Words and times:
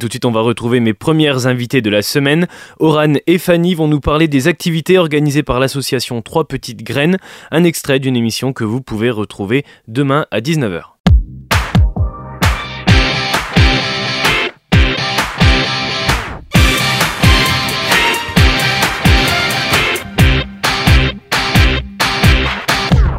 Tout 0.00 0.06
de 0.06 0.12
suite, 0.12 0.26
on 0.26 0.30
va 0.30 0.42
retrouver 0.42 0.78
mes 0.78 0.94
premières 0.94 1.48
invitées 1.48 1.82
de 1.82 1.90
la 1.90 2.02
semaine. 2.02 2.46
Oran 2.78 3.14
et 3.26 3.36
Fanny 3.36 3.74
vont 3.74 3.88
nous 3.88 3.98
parler 3.98 4.28
des 4.28 4.46
activités 4.46 4.96
organisées 4.96 5.42
par 5.42 5.58
l'association 5.58 6.22
Trois 6.22 6.46
Petites 6.46 6.84
Graines, 6.84 7.16
un 7.50 7.64
extrait 7.64 7.98
d'une 7.98 8.14
émission 8.14 8.52
que 8.52 8.62
vous 8.62 8.80
pouvez 8.80 9.10
retrouver 9.10 9.64
demain 9.88 10.26
à 10.30 10.38
19h. 10.38 10.82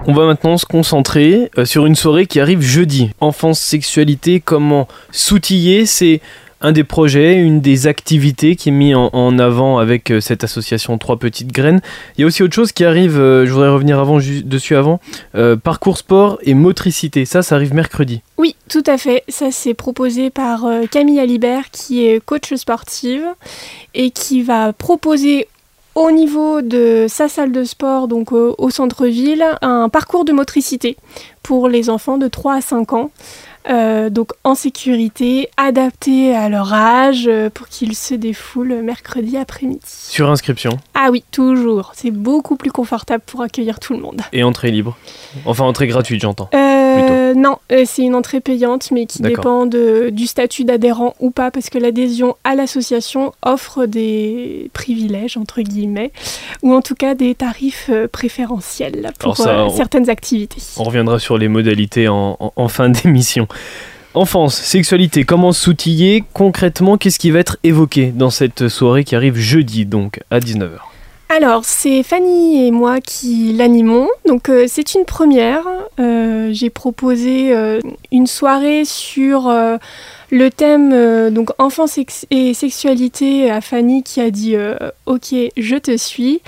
On 0.07 0.14
va 0.14 0.25
maintenant 0.25 0.57
se 0.57 0.66
concentrer 0.66 1.52
euh, 1.57 1.66
sur 1.66 1.86
une 1.86 1.96
soirée 1.96 2.25
qui 2.25 2.39
arrive 2.39 2.61
jeudi. 2.61 3.11
Enfance, 3.20 3.59
sexualité, 3.59 4.39
comment 4.39 4.88
s'outiller, 5.11 5.86
c'est 5.86 6.21
un 6.62 6.71
des 6.71 6.84
projets, 6.84 7.36
une 7.36 7.62
des 7.62 7.88
activités 7.88 8.55
qui 8.55 8.70
est 8.70 8.73
mis 8.73 8.93
en, 8.93 9.39
avant 9.39 9.78
avec 9.78 10.11
euh, 10.11 10.20
cette 10.20 10.43
association 10.43 10.97
Trois 10.97 11.18
Petites 11.18 11.52
Graines. 11.52 11.82
Il 12.18 12.21
y 12.21 12.24
a 12.24 12.28
aussi 12.28 12.43
autre 12.43 12.54
chose 12.54 12.71
qui 12.71 12.83
arrive, 12.83 13.20
euh, 13.20 13.46
je 13.46 13.52
voudrais 13.52 13.70
revenir 13.70 14.00
avant, 14.00 14.18
dessus 14.18 14.75
avant, 14.75 15.00
euh, 15.36 15.56
parcours 15.56 15.97
sport 15.97 16.39
et 16.43 16.54
motricité. 16.54 17.25
Ça, 17.25 17.42
ça 17.42 17.56
arrive 17.56 17.74
mercredi. 17.74 18.21
Oui, 18.38 18.56
tout 18.68 18.83
à 18.86 18.97
fait. 18.97 19.24
Ça, 19.30 19.52
c'est 19.52 19.74
proposé 19.74 20.30
par 20.30 20.66
Camille 20.92 21.19
Alibert, 21.19 21.71
qui 21.71 22.06
est 22.06 22.24
coach 22.24 22.54
sportive 22.56 23.24
et 23.94 24.11
qui 24.11 24.41
va 24.41 24.74
proposer 24.74 25.47
au 25.96 26.11
niveau 26.11 26.61
de 26.61 27.07
sa 27.10 27.28
salle 27.28 27.52
de 27.52 27.64
sport, 27.64 28.07
donc 28.07 28.32
au 28.32 28.69
centre-ville, 28.69 29.44
un 29.61 29.89
parcours 29.89 30.24
de 30.24 30.32
motricité 30.32 30.97
pour 31.44 31.68
les 31.68 31.89
enfants 31.89 32.17
de 32.17 32.28
3 32.28 32.55
à 32.55 32.61
5 32.61 32.94
ans. 32.94 33.11
Euh, 33.69 34.09
donc 34.09 34.31
en 34.44 34.55
sécurité, 34.55 35.49
adapté 35.58 36.36
à 36.36 36.49
leur 36.49 36.73
âge 36.73 37.27
euh, 37.27 37.49
pour 37.49 37.67
qu'ils 37.67 37.95
se 37.95 38.13
défoulent 38.13 38.81
mercredi 38.81 39.38
après-midi. 39.38 39.81
Sur 39.85 40.30
inscription 40.30 40.77
Ah 40.93 41.09
oui, 41.11 41.23
toujours. 41.31 41.91
C'est 41.95 42.11
beaucoup 42.11 42.55
plus 42.55 42.71
confortable 42.71 43.23
pour 43.25 43.41
accueillir 43.41 43.79
tout 43.79 43.93
le 43.93 43.99
monde. 43.99 44.21
Et 44.31 44.43
entrée 44.43 44.71
libre 44.71 44.97
Enfin, 45.45 45.66
entrée 45.66 45.88
gratuite, 45.88 46.21
j'entends. 46.21 46.49
Euh, 46.53 46.69
non, 47.35 47.57
c'est 47.85 48.03
une 48.03 48.15
entrée 48.15 48.39
payante, 48.39 48.91
mais 48.91 49.05
qui 49.05 49.21
dépend 49.21 49.65
du 49.65 50.27
statut 50.27 50.63
d'adhérent 50.63 51.15
ou 51.19 51.31
pas, 51.31 51.51
parce 51.51 51.69
que 51.69 51.77
l'adhésion 51.77 52.35
à 52.43 52.55
l'association 52.55 53.33
offre 53.43 53.85
des 53.85 54.69
privilèges, 54.73 55.37
entre 55.37 55.61
guillemets, 55.61 56.11
ou 56.61 56.73
en 56.73 56.81
tout 56.81 56.95
cas 56.95 57.15
des 57.15 57.35
tarifs 57.35 57.91
préférentiels 58.11 59.11
pour 59.19 59.37
certaines 59.37 60.09
activités. 60.09 60.61
On 60.77 60.83
reviendra 60.83 61.19
sur 61.19 61.37
les 61.37 61.47
modalités 61.47 62.07
en 62.09 62.67
fin 62.67 62.89
d'émission. 62.89 63.47
Enfance, 64.15 64.55
sexualité, 64.55 65.23
comment 65.23 65.51
s'outiller 65.51 66.23
concrètement? 66.33 66.97
Qu'est-ce 66.97 67.19
qui 67.19 67.29
va 67.29 67.39
être 67.39 67.57
évoqué 67.63 68.07
dans 68.07 68.31
cette 68.31 68.67
soirée 68.67 69.03
qui 69.03 69.15
arrive 69.15 69.35
jeudi, 69.35 69.85
donc 69.85 70.19
à 70.31 70.39
19h 70.39 70.88
alors, 71.31 71.63
c'est 71.63 72.02
Fanny 72.02 72.66
et 72.66 72.72
moi 72.72 73.02
qui 73.02 73.53
l'animons. 73.53 74.08
Donc, 74.27 74.49
euh, 74.49 74.66
c'est 74.67 74.95
une 74.95 75.05
première. 75.05 75.63
Euh, 75.99 76.49
j'ai 76.52 76.72
proposé 76.72 77.55
euh, 77.55 77.80
une 78.11 78.25
soirée 78.25 78.83
sur 78.83 79.53
le 80.31 80.50
thème 80.50 81.30
donc 81.30 81.52
enfance 81.59 82.00
et 82.31 82.53
sexualité 82.55 83.52
à 83.52 83.61
Fanny 83.61 84.02
qui 84.02 84.22
a 84.22 84.31
dit 84.31 84.55
Ok, 85.05 85.35
je 85.55 85.75
te 85.75 85.97
suis. 85.97 86.41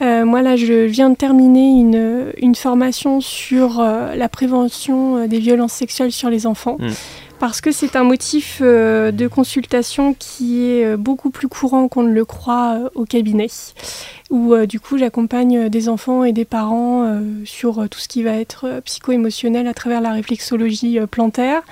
Moi 0.00 0.42
là, 0.42 0.54
je 0.54 0.84
viens 0.84 1.10
de 1.10 1.16
terminer 1.16 1.80
une, 1.80 2.32
une 2.38 2.54
formation 2.54 3.20
sur 3.20 3.82
la 3.82 4.28
prévention 4.28 5.26
des 5.26 5.40
violences 5.40 5.72
sexuelles 5.72 6.12
sur 6.12 6.30
les 6.30 6.46
enfants. 6.46 6.76
Mm. 6.78 6.90
Parce 7.40 7.62
que 7.62 7.72
c'est 7.72 7.96
un 7.96 8.04
motif 8.04 8.60
de 8.60 9.26
consultation 9.26 10.14
qui 10.14 10.62
est 10.66 10.96
beaucoup 10.96 11.30
plus 11.30 11.48
courant 11.48 11.88
qu'on 11.88 12.02
ne 12.02 12.12
le 12.12 12.24
croit 12.24 12.90
au 12.94 13.04
cabinet 13.04 13.48
où 14.30 14.56
du 14.66 14.80
coup 14.80 14.96
j'accompagne 14.96 15.68
des 15.68 15.88
enfants 15.88 16.24
et 16.24 16.32
des 16.32 16.44
parents 16.44 17.20
sur 17.44 17.88
tout 17.88 17.98
ce 17.98 18.08
qui 18.08 18.22
va 18.22 18.32
être 18.32 18.80
psycho-émotionnel 18.84 19.66
à 19.66 19.74
travers 19.74 20.00
la 20.00 20.12
réflexologie 20.12 20.98
plantaire. 21.10 21.62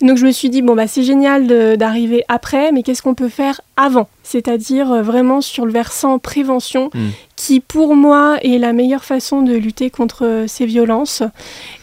donc 0.00 0.16
je 0.16 0.26
me 0.26 0.30
suis 0.30 0.48
dit, 0.48 0.62
bon 0.62 0.74
bah 0.74 0.86
c'est 0.86 1.02
génial 1.02 1.46
d'arriver 1.76 2.24
après, 2.28 2.72
mais 2.72 2.82
qu'est-ce 2.82 3.02
qu'on 3.02 3.14
peut 3.14 3.28
faire 3.28 3.60
avant? 3.76 4.08
C'est-à-dire 4.22 5.02
vraiment 5.02 5.40
sur 5.40 5.66
le 5.66 5.72
versant 5.72 6.18
prévention, 6.18 6.90
mm 6.94 7.10
qui 7.36 7.60
pour 7.60 7.96
moi 7.96 8.38
est 8.42 8.58
la 8.58 8.72
meilleure 8.72 9.04
façon 9.04 9.42
de 9.42 9.54
lutter 9.54 9.90
contre 9.90 10.24
euh, 10.24 10.46
ces 10.46 10.66
violences. 10.66 11.22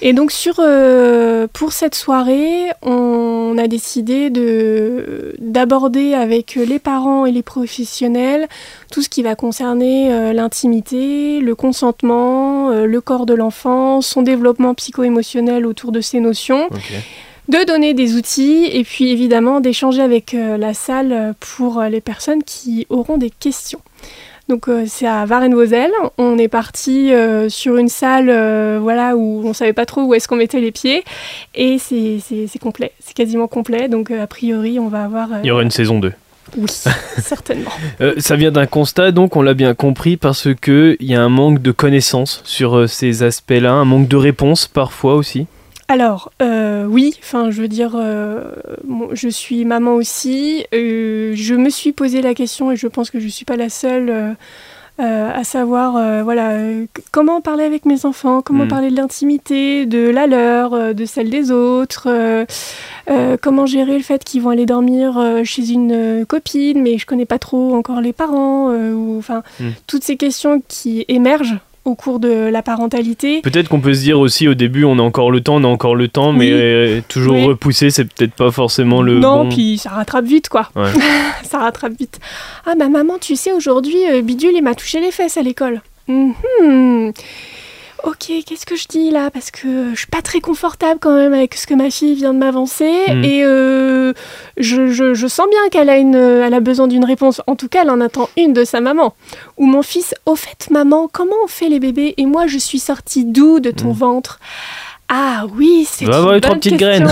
Et 0.01 0.13
donc 0.13 0.31
sur, 0.31 0.55
euh, 0.59 1.47
pour 1.51 1.73
cette 1.73 1.95
soirée, 1.95 2.69
on 2.81 3.57
a 3.57 3.67
décidé 3.67 4.29
de, 4.29 5.35
d'aborder 5.39 6.13
avec 6.13 6.55
les 6.55 6.79
parents 6.79 7.25
et 7.25 7.31
les 7.31 7.43
professionnels 7.43 8.47
tout 8.91 9.01
ce 9.01 9.09
qui 9.09 9.23
va 9.23 9.35
concerner 9.35 10.09
euh, 10.21 10.33
l'intimité, 10.33 11.39
le 11.39 11.55
consentement, 11.55 12.69
le 12.71 13.01
corps 13.01 13.25
de 13.25 13.33
l'enfant, 13.33 14.01
son 14.01 14.21
développement 14.21 14.73
psycho-émotionnel 14.73 15.65
autour 15.65 15.91
de 15.91 16.01
ces 16.01 16.19
notions. 16.19 16.69
de 17.49 17.65
donner 17.65 17.93
des 17.93 18.15
outils 18.15 18.69
et 18.71 18.83
puis 18.83 19.09
évidemment 19.09 19.59
d'échanger 19.59 20.01
avec 20.01 20.33
la 20.33 20.73
salle 20.73 21.33
pour 21.39 21.81
les 21.81 21.99
personnes 21.99 22.43
qui 22.43 22.85
auront 22.89 23.17
des 23.17 23.29
questions. 23.29 23.81
Donc 24.51 24.67
euh, 24.67 24.83
c'est 24.85 25.07
à 25.07 25.25
Varennes-Vauzelles. 25.25 25.93
On 26.17 26.37
est 26.37 26.49
parti 26.49 27.13
euh, 27.13 27.47
sur 27.47 27.77
une 27.77 27.87
salle 27.87 28.29
euh, 28.29 28.79
voilà, 28.81 29.15
où 29.15 29.41
on 29.45 29.53
savait 29.53 29.71
pas 29.71 29.85
trop 29.85 30.01
où 30.01 30.13
est-ce 30.13 30.27
qu'on 30.27 30.35
mettait 30.35 30.59
les 30.59 30.73
pieds. 30.73 31.05
Et 31.55 31.77
c'est 31.77 32.19
complet, 32.59 32.91
c'est 32.99 33.13
quasiment 33.13 33.47
complet. 33.47 33.87
Donc 33.87 34.11
a 34.11 34.27
priori, 34.27 34.77
on 34.77 34.89
va 34.89 35.05
avoir... 35.05 35.29
Il 35.41 35.47
y 35.47 35.51
aura 35.51 35.63
une 35.63 35.71
saison 35.71 35.99
2. 35.99 36.11
Oui, 36.57 36.67
certainement. 37.17 37.71
ça 38.17 38.35
vient 38.35 38.51
d'un 38.51 38.65
constat, 38.65 39.11
donc 39.11 39.35
on 39.35 39.41
l'a 39.41 39.53
bien 39.53 39.73
compris, 39.73 40.17
parce 40.17 40.49
qu'il 40.61 40.97
y 40.99 41.15
a 41.15 41.21
un 41.21 41.29
manque 41.29 41.61
de 41.61 41.71
connaissances 41.71 42.41
sur 42.43 42.89
ces 42.89 43.23
aspects-là, 43.23 43.71
un 43.71 43.85
manque 43.85 44.07
de 44.07 44.17
réponses 44.17 44.67
parfois 44.67 45.15
aussi. 45.15 45.47
Alors, 45.91 46.31
euh, 46.41 46.85
oui, 46.85 47.17
enfin, 47.21 47.51
je 47.51 47.61
veux 47.61 47.67
dire, 47.67 47.97
euh, 47.97 48.53
je 49.11 49.27
suis 49.27 49.65
maman 49.65 49.95
aussi. 49.95 50.65
Euh, 50.73 51.33
je 51.35 51.53
me 51.53 51.69
suis 51.69 51.91
posé 51.91 52.21
la 52.21 52.33
question 52.33 52.71
et 52.71 52.77
je 52.77 52.87
pense 52.87 53.11
que 53.11 53.19
je 53.19 53.25
ne 53.25 53.29
suis 53.29 53.43
pas 53.43 53.57
la 53.57 53.67
seule 53.67 54.37
à 54.99 55.43
savoir, 55.43 56.23
voilà, 56.23 56.57
comment 57.11 57.41
parler 57.41 57.63
avec 57.63 57.85
mes 57.85 58.05
enfants, 58.05 58.41
comment 58.41 58.65
mm. 58.65 58.69
parler 58.69 58.91
de 58.91 58.95
l'intimité, 58.95 59.85
de 59.85 60.09
la 60.09 60.27
leur, 60.27 60.93
de 60.93 61.05
celle 61.05 61.29
des 61.29 61.51
autres, 61.51 62.07
comment 63.41 63.65
gérer 63.65 63.97
le 63.97 64.03
fait 64.03 64.23
qu'ils 64.23 64.41
vont 64.41 64.51
aller 64.51 64.67
dormir 64.67 65.19
chez 65.43 65.71
une 65.71 66.25
copine, 66.27 66.81
mais 66.81 66.97
je 66.97 67.05
connais 67.05 67.25
pas 67.25 67.39
trop 67.39 67.75
encore 67.75 68.01
les 68.01 68.13
parents, 68.13 68.69
ou 68.69 69.17
enfin, 69.17 69.41
mm. 69.59 69.69
toutes 69.87 70.03
ces 70.03 70.17
questions 70.17 70.61
qui 70.67 71.05
émergent 71.07 71.57
au 71.85 71.95
cours 71.95 72.19
de 72.19 72.49
la 72.49 72.61
parentalité. 72.61 73.41
Peut-être 73.41 73.67
qu'on 73.69 73.81
peut 73.81 73.93
se 73.93 74.01
dire 74.01 74.19
aussi 74.19 74.47
au 74.47 74.53
début 74.53 74.83
on 74.83 74.99
a 74.99 75.01
encore 75.01 75.31
le 75.31 75.41
temps, 75.41 75.55
on 75.55 75.63
a 75.63 75.67
encore 75.67 75.95
le 75.95 76.07
temps, 76.07 76.31
mais 76.31 76.51
euh, 76.51 77.01
toujours 77.07 77.41
repousser, 77.41 77.89
c'est 77.89 78.05
peut-être 78.05 78.33
pas 78.33 78.51
forcément 78.51 79.01
le 79.01 79.19
non, 79.19 79.49
puis 79.49 79.77
ça 79.77 79.89
rattrape 79.89 80.25
vite 80.25 80.49
quoi. 80.49 80.69
ça 81.43 81.59
rattrape 81.59 81.93
vite. 81.97 82.19
Ah 82.65 82.75
ma 82.75 82.89
maman, 82.89 83.17
tu 83.19 83.35
sais 83.35 83.51
aujourd'hui 83.51 83.97
euh, 84.09 84.21
Bidule 84.21 84.53
il 84.55 84.63
m'a 84.63 84.75
touché 84.75 84.99
les 84.99 85.11
fesses 85.11 85.37
à 85.37 85.41
l'école. 85.41 85.81
Mhm 86.07 87.13
ok, 88.03 88.31
qu'est-ce 88.45 88.65
que 88.65 88.75
je 88.75 88.87
dis 88.87 89.11
là? 89.11 89.29
Parce 89.31 89.51
que 89.51 89.91
je 89.93 89.99
suis 89.99 90.07
pas 90.07 90.21
très 90.21 90.39
confortable 90.39 90.99
quand 90.99 91.15
même 91.15 91.33
avec 91.33 91.55
ce 91.55 91.67
que 91.67 91.73
ma 91.73 91.89
fille 91.89 92.15
vient 92.15 92.33
de 92.33 92.39
m'avancer. 92.39 92.91
Hmm. 93.07 93.23
Et 93.23 93.43
euh, 93.43 94.13
je, 94.57 95.27
sens 95.27 95.47
bien 95.49 95.69
qu'elle 95.69 95.89
a, 95.89 95.97
une, 95.97 96.15
elle 96.15 96.53
a 96.53 96.59
besoin 96.59 96.87
d'une 96.87 97.05
réponse. 97.05 97.41
En 97.47 97.55
tout 97.55 97.67
cas, 97.67 97.83
elle 97.83 97.89
en 97.89 98.01
attend 98.01 98.29
une 98.37 98.53
de 98.53 98.63
sa 98.63 98.81
maman. 98.81 99.13
Ou 99.57 99.65
mon 99.65 99.81
fils, 99.81 100.15
au 100.25 100.35
fait, 100.35 100.69
maman, 100.69 101.09
comment 101.11 101.35
on 101.43 101.47
fait 101.47 101.69
les 101.69 101.79
bébés? 101.79 102.13
Et 102.17 102.25
moi, 102.25 102.47
je 102.47 102.57
suis 102.57 102.79
sortie 102.79 103.25
d'où 103.25 103.59
de 103.59 103.71
ton 103.71 103.93
hmm. 103.93 103.97
ventre? 103.97 104.39
Ah 105.13 105.45
oui, 105.57 105.85
c'est 105.85 106.05
une 106.05 106.11
bonne 106.11 106.39
trois 106.39 106.55
petites 106.55 106.77
graines. 106.77 107.11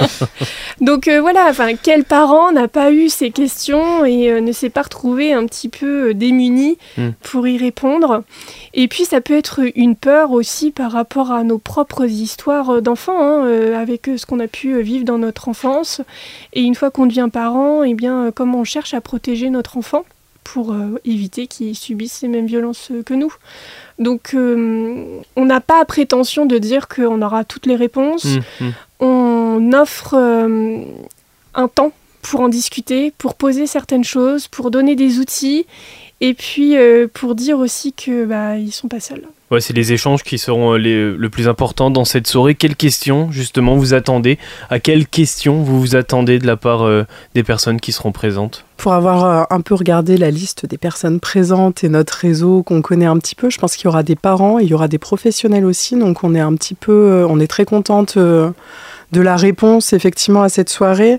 Donc 0.80 1.08
euh, 1.08 1.20
voilà, 1.20 1.48
enfin 1.50 1.74
quel 1.74 2.04
parent 2.04 2.52
n'a 2.52 2.68
pas 2.68 2.92
eu 2.92 3.08
ces 3.08 3.32
questions 3.32 4.04
et 4.04 4.30
euh, 4.30 4.40
ne 4.40 4.52
s'est 4.52 4.70
pas 4.70 4.82
retrouvé 4.82 5.32
un 5.32 5.44
petit 5.46 5.68
peu 5.68 6.10
euh, 6.10 6.14
démuni 6.14 6.78
hmm. 6.96 7.08
pour 7.24 7.48
y 7.48 7.58
répondre? 7.58 8.22
Et 8.74 8.86
puis 8.86 9.04
ça 9.04 9.20
peut 9.20 9.36
être 9.36 9.62
une 9.74 9.96
peur 9.96 10.30
aussi 10.30 10.70
par 10.70 10.92
rapport 10.92 11.32
à 11.32 11.42
nos 11.42 11.58
propres 11.58 12.04
histoires 12.04 12.80
d'enfants, 12.80 13.20
hein, 13.20 13.72
avec 13.74 14.08
ce 14.16 14.24
qu'on 14.24 14.38
a 14.38 14.46
pu 14.46 14.80
vivre 14.80 15.04
dans 15.04 15.18
notre 15.18 15.48
enfance. 15.48 16.02
Et 16.52 16.62
une 16.62 16.76
fois 16.76 16.92
qu'on 16.92 17.06
devient 17.06 17.28
parent, 17.32 17.82
eh 17.82 17.94
bien 17.94 18.30
comment 18.32 18.60
on 18.60 18.64
cherche 18.64 18.94
à 18.94 19.00
protéger 19.00 19.50
notre 19.50 19.78
enfant? 19.78 20.04
Pour 20.52 20.74
éviter 21.04 21.48
qu'il 21.48 21.74
subisse 21.74 22.22
les 22.22 22.28
mêmes 22.28 22.46
violences 22.46 22.92
que 23.04 23.14
nous. 23.14 23.32
Donc 23.98 24.34
euh, 24.34 25.20
on 25.36 25.44
n'a 25.44 25.60
pas 25.60 25.84
prétention 25.84 26.46
de 26.46 26.58
dire 26.58 26.88
qu'on 26.88 27.22
aura 27.22 27.44
toutes 27.44 27.66
les 27.66 27.76
réponses. 27.76 28.24
Mmh, 28.24 28.64
mmh. 28.64 28.70
On 29.00 29.72
offre 29.72 30.14
euh, 30.14 30.84
un 31.54 31.68
temps 31.68 31.92
pour 32.22 32.40
en 32.40 32.48
discuter, 32.48 33.12
pour 33.16 33.34
poser 33.34 33.66
certaines 33.66 34.04
choses, 34.04 34.48
pour 34.48 34.70
donner 34.70 34.96
des 34.96 35.18
outils 35.18 35.66
et 36.20 36.34
puis 36.34 36.76
euh, 36.76 37.06
pour 37.12 37.34
dire 37.34 37.58
aussi 37.58 37.92
que 37.92 38.24
bah 38.24 38.56
ils 38.56 38.72
sont 38.72 38.88
pas 38.88 39.00
seuls. 39.00 39.26
Ouais, 39.52 39.60
c'est 39.60 39.74
les 39.74 39.92
échanges 39.92 40.24
qui 40.24 40.38
seront 40.38 40.72
euh, 40.72 40.76
les, 40.76 41.12
le 41.12 41.30
plus 41.30 41.46
important 41.46 41.88
dans 41.88 42.04
cette 42.04 42.26
soirée. 42.26 42.56
Quelles 42.56 42.74
questions, 42.74 43.30
justement, 43.30 43.76
vous 43.76 43.94
attendez? 43.94 44.38
À 44.70 44.80
quelles 44.80 45.06
questions 45.06 45.62
vous 45.62 45.80
vous 45.80 45.94
attendez 45.94 46.40
de 46.40 46.46
la 46.48 46.56
part 46.56 46.82
euh, 46.82 47.04
des 47.36 47.44
personnes 47.44 47.80
qui 47.80 47.92
seront 47.92 48.10
présentes? 48.10 48.64
Pour 48.76 48.92
avoir 48.92 49.24
euh, 49.24 49.44
un 49.50 49.60
peu 49.60 49.76
regardé 49.76 50.16
la 50.16 50.32
liste 50.32 50.66
des 50.66 50.78
personnes 50.78 51.20
présentes 51.20 51.84
et 51.84 51.88
notre 51.88 52.14
réseau 52.14 52.64
qu'on 52.64 52.82
connaît 52.82 53.06
un 53.06 53.18
petit 53.18 53.36
peu, 53.36 53.48
je 53.48 53.58
pense 53.58 53.76
qu'il 53.76 53.84
y 53.84 53.88
aura 53.88 54.02
des 54.02 54.16
parents, 54.16 54.58
il 54.58 54.66
y 54.66 54.74
aura 54.74 54.88
des 54.88 54.98
professionnels 54.98 55.64
aussi. 55.64 55.96
Donc 55.96 56.24
on 56.24 56.34
est 56.34 56.40
un 56.40 56.54
petit 56.56 56.74
peu, 56.74 57.24
on 57.28 57.38
est 57.38 57.46
très 57.46 57.64
contente 57.64 58.18
de 59.12 59.20
la 59.20 59.36
réponse 59.36 59.92
effectivement 59.92 60.42
à 60.42 60.48
cette 60.48 60.68
soirée. 60.68 61.18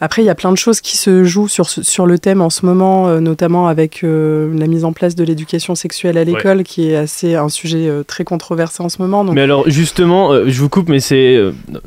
Après, 0.00 0.22
il 0.22 0.24
y 0.24 0.30
a 0.30 0.34
plein 0.34 0.52
de 0.52 0.56
choses 0.56 0.80
qui 0.80 0.96
se 0.96 1.24
jouent 1.24 1.48
sur, 1.48 1.68
sur 1.68 2.06
le 2.06 2.18
thème 2.18 2.40
en 2.40 2.50
ce 2.50 2.64
moment, 2.64 3.08
euh, 3.08 3.20
notamment 3.20 3.68
avec 3.68 4.02
euh, 4.04 4.50
la 4.58 4.66
mise 4.66 4.84
en 4.84 4.92
place 4.92 5.14
de 5.14 5.24
l'éducation 5.24 5.74
sexuelle 5.74 6.18
à 6.18 6.24
l'école, 6.24 6.62
qui 6.62 6.90
est 6.90 6.96
assez 6.96 7.34
un 7.34 7.48
sujet 7.48 7.88
euh, 7.88 8.02
très 8.02 8.24
controversé 8.24 8.82
en 8.82 8.88
ce 8.88 9.02
moment. 9.02 9.24
Mais 9.24 9.42
alors 9.42 9.68
justement, 9.68 10.32
je 10.46 10.60
vous 10.60 10.68
coupe, 10.68 10.88
mais 10.88 11.00
c'est 11.00 11.38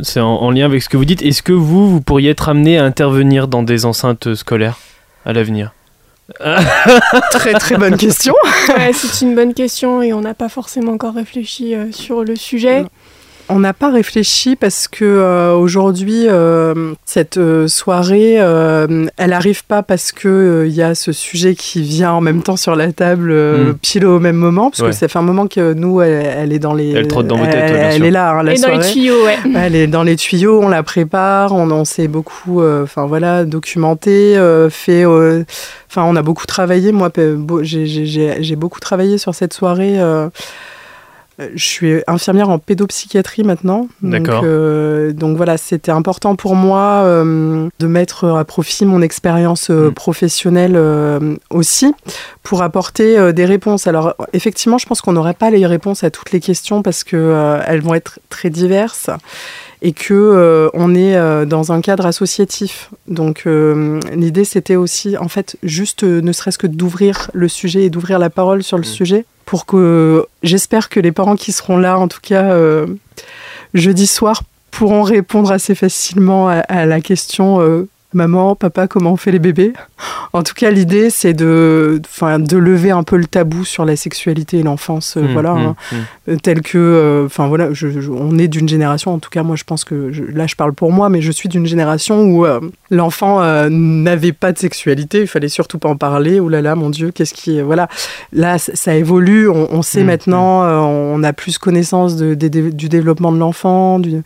c'est 0.01 0.19
en, 0.19 0.51
lien 0.51 0.65
avec 0.65 0.83
ce 0.83 0.89
que 0.89 0.97
vous 0.97 1.05
dites. 1.05 1.21
Est-ce 1.21 1.43
que 1.43 1.53
vous, 1.53 1.89
vous 1.89 2.01
pourriez 2.01 2.29
être 2.29 2.49
amené 2.49 2.77
à 2.77 2.83
intervenir 2.83 3.47
dans 3.47 3.63
des 3.63 3.85
enceintes 3.85 4.35
scolaires 4.35 4.77
à 5.25 5.33
l'avenir? 5.33 5.73
Très 7.31 7.53
très 7.53 7.75
bonne 7.75 7.97
question. 7.97 8.35
c'est 8.93 9.25
une 9.25 9.33
bonne 9.33 9.55
question 9.55 10.03
et 10.03 10.13
on 10.13 10.21
n'a 10.21 10.35
pas 10.35 10.47
forcément 10.47 10.91
encore 10.91 11.15
réfléchi 11.15 11.73
sur 11.91 12.23
le 12.23 12.35
sujet. 12.35 12.85
On 13.51 13.59
n'a 13.59 13.73
pas 13.73 13.89
réfléchi 13.89 14.55
parce 14.55 14.87
que 14.87 15.03
euh, 15.03 15.53
aujourd'hui 15.53 16.25
euh, 16.27 16.93
cette 17.05 17.37
euh, 17.37 17.67
soirée, 17.67 18.35
elle 18.35 19.33
arrive 19.33 19.65
pas 19.65 19.81
parce 19.81 20.11
que 20.11 20.65
il 20.67 20.73
y 20.73 20.83
a 20.83 20.93
ce 20.93 21.11
sujet 21.11 21.55
qui 21.55 21.81
vient 21.81 22.11
en 22.11 22.21
même 22.21 22.43
temps 22.43 22.57
sur 22.57 22.75
la 22.75 22.91
table 22.93 23.33
mm. 23.33 23.73
pile 23.81 24.05
au 24.05 24.19
même 24.19 24.35
moment, 24.35 24.69
parce 24.69 24.83
que 24.83 24.91
ça 24.91 25.07
fait 25.07 25.17
un 25.17 25.23
moment 25.23 25.47
que 25.47 25.73
nous, 25.73 26.01
elle, 26.01 26.53
est 26.53 26.59
dans 26.59 26.75
les, 26.75 26.91
elle 26.91 27.07
trotte 27.07 27.25
dans 27.25 27.37
vos 27.37 27.45
têtes, 27.45 27.55
elle, 27.55 28.03
est 28.03 28.11
là, 28.11 28.31
hein, 28.31 28.43
la 28.43 28.55
soirée. 28.55 28.75
dans 28.75 28.81
les 28.81 28.91
tuyaux, 28.91 29.25
ouais. 29.25 29.37
Elle 29.55 29.75
est 29.75 29.87
dans 29.87 30.03
les 30.03 30.15
tuyaux, 30.15 30.61
on 30.61 30.67
la 30.67 30.83
prépare, 30.83 31.51
on, 31.53 31.71
en 31.71 31.85
s'est 31.85 32.07
beaucoup, 32.07 32.63
enfin 32.63 33.07
voilà, 33.07 33.45
documenté, 33.45 34.35
fait. 34.69 35.05
Enfin, 35.05 36.03
on 36.03 36.15
a 36.15 36.21
beaucoup 36.21 36.45
travaillé. 36.45 36.91
Moi, 36.91 37.09
j'ai 37.63 38.55
beaucoup 38.55 38.79
travaillé 38.79 39.17
sur 39.17 39.33
cette 39.33 39.53
soirée. 39.53 39.97
Euh, 41.39 41.49
je 41.55 41.63
suis 41.63 42.03
infirmière 42.07 42.49
en 42.49 42.59
pédopsychiatrie 42.59 43.43
maintenant. 43.43 43.87
D'accord. 44.01 44.41
Euh, 44.45 45.13
donc, 45.13 45.37
voilà, 45.37 45.57
c'était 45.57 45.91
important 45.91 46.35
pour 46.35 46.55
moi 46.55 47.03
euh, 47.03 47.69
de 47.79 47.87
mettre 47.87 48.25
à 48.25 48.45
profit 48.45 48.85
mon 48.85 49.01
expérience 49.01 49.69
mm. 49.69 49.91
professionnelle 49.91 50.79
aussi 51.49 51.93
pour 52.43 52.61
apporter 52.61 53.33
des 53.33 53.45
réponses. 53.45 53.87
Alors 53.87 54.15
effectivement, 54.33 54.77
je 54.77 54.85
pense 54.85 55.01
qu'on 55.01 55.13
n'aurait 55.13 55.33
pas 55.33 55.49
les 55.49 55.65
réponses 55.65 56.03
à 56.03 56.11
toutes 56.11 56.31
les 56.31 56.39
questions 56.39 56.81
parce 56.81 57.03
que 57.03 57.59
elles 57.67 57.81
vont 57.81 57.93
être 57.93 58.19
très 58.29 58.49
diverses 58.49 59.09
et 59.81 59.93
que 59.93 60.69
on 60.73 60.93
est 60.93 61.45
dans 61.45 61.71
un 61.71 61.81
cadre 61.81 62.05
associatif. 62.05 62.89
Donc 63.07 63.45
l'idée 63.45 64.43
c'était 64.43 64.75
aussi 64.75 65.17
en 65.17 65.29
fait 65.29 65.57
juste 65.63 66.03
ne 66.03 66.31
serait-ce 66.31 66.57
que 66.57 66.67
d'ouvrir 66.67 67.31
le 67.33 67.47
sujet 67.47 67.83
et 67.83 67.89
d'ouvrir 67.89 68.19
la 68.19 68.29
parole 68.29 68.61
sur 68.61 68.77
le 68.77 68.81
mm. 68.81 68.85
sujet 68.85 69.25
pour 69.49 69.65
que 69.65 70.27
j'espère 70.43 70.89
que 70.89 70.99
les 70.99 71.11
parents 71.11 71.35
qui 71.35 71.51
seront 71.51 71.79
là, 71.79 71.97
en 71.97 72.07
tout 72.07 72.19
cas 72.21 72.51
euh, 72.51 72.85
jeudi 73.73 74.05
soir, 74.05 74.43
pourront 74.69 75.01
répondre 75.01 75.51
assez 75.51 75.73
facilement 75.73 76.47
à, 76.47 76.85
la 76.85 77.01
question 77.01 77.59
euh, 77.59 77.87
maman, 78.13 78.55
papa, 78.55 78.87
comment 78.87 79.13
on 79.13 79.17
fait 79.17 79.31
les 79.31 79.39
bébés? 79.39 79.73
En 80.33 80.43
tout 80.43 80.53
cas, 80.53 80.69
l'idée, 80.69 81.09
c'est 81.09 81.33
de, 81.33 82.01
lever 82.51 82.91
un 82.91 83.03
peu 83.03 83.17
le 83.17 83.25
tabou 83.25 83.65
sur 83.65 83.85
la 83.85 83.95
sexualité 83.95 84.59
et 84.59 84.63
l'enfance, 84.63 85.17
euh, 85.17 85.21
mmh, 85.21 85.33
voilà, 85.33 85.53
mmh, 85.53 85.57
hein. 85.57 85.75
mmh. 86.27 86.35
tel 86.37 86.61
que, 86.61 86.77
euh, 86.77 87.25
enfin 87.25 87.47
voilà, 87.47 87.69
on 88.11 88.37
est 88.37 88.47
d'une 88.47 88.69
génération. 88.69 89.13
En 89.13 89.19
tout 89.19 89.29
cas, 89.29 89.43
moi, 89.43 89.55
je 89.55 89.63
pense 89.63 89.83
que 89.83 90.11
là, 90.33 90.45
je 90.47 90.55
parle 90.55 90.73
pour 90.73 90.91
moi, 90.91 91.09
mais 91.09 91.21
je 91.21 91.31
suis 91.31 91.49
d'une 91.49 91.65
génération 91.65 92.21
où 92.21 92.45
euh, 92.45 92.59
l'enfant 92.91 93.41
n'avait 93.69 94.33
pas 94.33 94.51
de 94.51 94.57
sexualité. 94.57 95.21
Il 95.21 95.27
fallait 95.27 95.49
surtout 95.49 95.79
pas 95.79 95.89
en 95.89 95.97
parler. 95.97 96.39
Ouh 96.39 96.49
là 96.49 96.61
là, 96.61 96.75
mon 96.75 96.89
Dieu, 96.89 97.11
qu'est-ce 97.11 97.33
qui, 97.33 97.61
voilà, 97.61 97.87
là, 98.33 98.57
ça, 98.57 98.95
évolue. 98.95 99.49
On, 99.49 99.81
sait 99.81 100.03
maintenant, 100.03 100.63
on 100.63 101.23
a 101.23 101.33
plus 101.33 101.57
connaissance 101.57 102.15
de, 102.15 102.33
du 102.33 102.89
développement 102.89 103.31
de 103.31 103.37
l'enfant, 103.37 103.99
du 103.99 104.21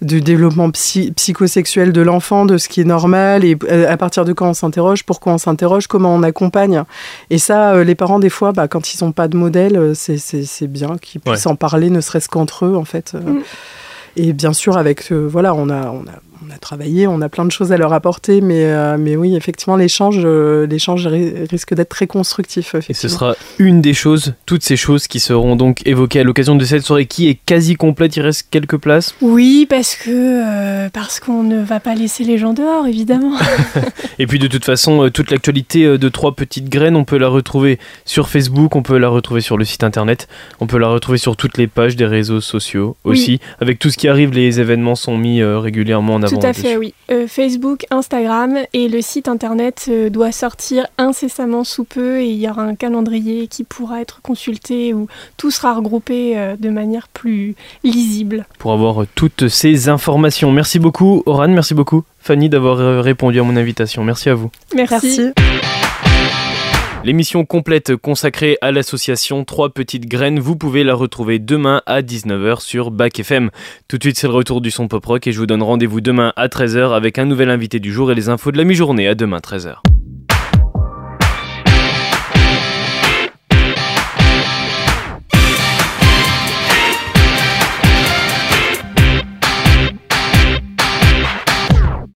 du 0.00 0.20
développement 0.20 0.70
psychosexuel 0.70 1.92
de 1.92 2.00
l'enfant, 2.00 2.46
de 2.46 2.56
ce 2.56 2.68
qui 2.68 2.80
est 2.80 2.84
normal, 2.84 3.17
et 3.44 3.56
euh, 3.70 3.90
à 3.90 3.96
partir 3.96 4.24
de 4.24 4.32
quand 4.32 4.48
on 4.48 4.54
s'interroge, 4.54 5.04
pourquoi 5.04 5.32
on 5.32 5.38
s'interroge, 5.38 5.86
comment 5.86 6.14
on 6.14 6.22
accompagne. 6.22 6.84
Et 7.30 7.38
ça, 7.38 7.72
euh, 7.72 7.84
les 7.84 7.94
parents, 7.94 8.18
des 8.18 8.30
fois, 8.30 8.52
bah, 8.52 8.68
quand 8.68 8.92
ils 8.92 9.04
n'ont 9.04 9.12
pas 9.12 9.28
de 9.28 9.36
modèle, 9.36 9.76
euh, 9.76 9.92
c'est 9.94 10.66
bien 10.66 10.96
qu'ils 10.98 11.20
puissent 11.20 11.46
en 11.46 11.56
parler, 11.56 11.90
ne 11.90 12.00
serait-ce 12.00 12.28
qu'entre 12.28 12.66
eux, 12.66 12.76
en 12.76 12.84
fait. 12.84 13.14
Mm. 13.14 13.40
Et 14.16 14.32
bien 14.32 14.52
sûr, 14.52 14.76
avec, 14.76 15.12
voilà, 15.12 15.54
on 15.54 15.68
a, 15.68 15.90
on 15.90 16.02
a 16.02 16.18
on 16.46 16.50
a 16.50 16.58
travaillé, 16.58 17.06
on 17.06 17.20
a 17.20 17.28
plein 17.28 17.44
de 17.44 17.50
choses 17.50 17.72
à 17.72 17.76
leur 17.76 17.92
apporter, 17.92 18.40
mais, 18.40 18.64
euh, 18.64 18.96
mais 18.98 19.16
oui, 19.16 19.34
effectivement, 19.34 19.76
l'échange, 19.76 20.20
euh, 20.24 20.66
l'échange 20.66 21.06
risque 21.06 21.74
d'être 21.74 21.88
très 21.88 22.06
constructif. 22.06 22.74
Et 22.88 22.94
ce 22.94 23.08
sera 23.08 23.34
une 23.58 23.80
des 23.80 23.94
choses, 23.94 24.34
toutes 24.46 24.62
ces 24.62 24.76
choses 24.76 25.08
qui 25.08 25.20
seront 25.20 25.56
donc 25.56 25.86
évoquées 25.86 26.20
à 26.20 26.24
l'occasion 26.24 26.54
de 26.54 26.64
cette 26.64 26.82
soirée 26.82 27.06
qui 27.06 27.28
est 27.28 27.38
quasi 27.46 27.74
complète. 27.74 28.16
Il 28.16 28.22
reste 28.22 28.48
quelques 28.50 28.76
places. 28.76 29.14
Oui, 29.20 29.66
parce 29.68 29.96
que 29.96 30.10
euh, 30.10 30.88
parce 30.92 31.20
qu'on 31.20 31.42
ne 31.42 31.60
va 31.62 31.80
pas 31.80 31.94
laisser 31.94 32.24
les 32.24 32.38
gens 32.38 32.52
dehors, 32.52 32.86
évidemment. 32.86 33.32
Et 34.18 34.26
puis 34.26 34.38
de 34.38 34.46
toute 34.46 34.64
façon, 34.64 35.10
toute 35.12 35.30
l'actualité 35.30 35.98
de 35.98 36.08
trois 36.08 36.34
petites 36.34 36.68
graines, 36.68 36.96
on 36.96 37.04
peut 37.04 37.18
la 37.18 37.28
retrouver 37.28 37.78
sur 38.04 38.28
Facebook, 38.28 38.76
on 38.76 38.82
peut 38.82 38.98
la 38.98 39.08
retrouver 39.08 39.40
sur 39.40 39.56
le 39.56 39.64
site 39.64 39.84
internet, 39.84 40.28
on 40.60 40.66
peut 40.66 40.78
la 40.78 40.88
retrouver 40.88 41.18
sur 41.18 41.36
toutes 41.36 41.58
les 41.58 41.66
pages 41.66 41.96
des 41.96 42.06
réseaux 42.06 42.40
sociaux 42.40 42.96
aussi. 43.04 43.40
Avec 43.60 43.78
tout 43.78 43.90
ce 43.90 43.98
qui 43.98 44.08
arrive, 44.08 44.32
les 44.32 44.60
événements 44.60 44.94
sont 44.94 45.16
mis 45.16 45.42
régulièrement 45.42 46.14
en 46.14 46.22
avant. 46.22 46.27
Tout 46.28 46.46
à 46.46 46.52
fait, 46.52 46.76
oui. 46.76 46.94
Euh, 47.10 47.26
Facebook, 47.26 47.86
Instagram 47.90 48.58
et 48.72 48.88
le 48.88 49.00
site 49.00 49.28
internet 49.28 49.86
euh, 49.88 50.10
doit 50.10 50.32
sortir 50.32 50.86
incessamment 50.98 51.64
sous 51.64 51.84
peu 51.84 52.20
et 52.20 52.26
il 52.26 52.36
y 52.38 52.48
aura 52.48 52.62
un 52.62 52.74
calendrier 52.74 53.46
qui 53.46 53.64
pourra 53.64 54.00
être 54.00 54.20
consulté 54.22 54.94
où 54.94 55.06
tout 55.36 55.50
sera 55.50 55.74
regroupé 55.74 56.38
euh, 56.38 56.56
de 56.58 56.70
manière 56.70 57.08
plus 57.08 57.54
lisible. 57.84 58.46
Pour 58.58 58.72
avoir 58.72 59.06
toutes 59.14 59.48
ces 59.48 59.88
informations. 59.88 60.52
Merci 60.52 60.78
beaucoup, 60.78 61.22
Oran, 61.26 61.48
merci 61.48 61.74
beaucoup, 61.74 62.04
Fanny, 62.20 62.48
d'avoir 62.48 63.02
répondu 63.02 63.40
à 63.40 63.42
mon 63.42 63.56
invitation. 63.56 64.04
Merci 64.04 64.28
à 64.28 64.34
vous. 64.34 64.50
merci. 64.74 65.32
L'émission 67.04 67.44
complète 67.44 67.94
consacrée 67.96 68.58
à 68.60 68.72
l'association 68.72 69.44
Trois 69.44 69.70
Petites 69.70 70.06
Graines, 70.06 70.40
vous 70.40 70.56
pouvez 70.56 70.82
la 70.82 70.94
retrouver 70.94 71.38
demain 71.38 71.80
à 71.86 72.02
19h 72.02 72.60
sur 72.60 72.90
Bac 72.90 73.20
FM. 73.20 73.50
Tout 73.86 73.98
de 73.98 74.02
suite, 74.02 74.18
c'est 74.18 74.26
le 74.26 74.32
retour 74.32 74.60
du 74.60 74.70
son 74.70 74.88
pop 74.88 75.06
rock 75.06 75.26
et 75.26 75.32
je 75.32 75.38
vous 75.38 75.46
donne 75.46 75.62
rendez-vous 75.62 76.00
demain 76.00 76.32
à 76.36 76.48
13h 76.48 76.94
avec 76.94 77.18
un 77.18 77.24
nouvel 77.24 77.50
invité 77.50 77.78
du 77.78 77.92
jour 77.92 78.10
et 78.10 78.14
les 78.16 78.28
infos 78.28 78.50
de 78.50 78.58
la 78.58 78.64
mi-journée. 78.64 79.06
À 79.06 79.14
demain 79.14 79.38
13h. 79.38 79.76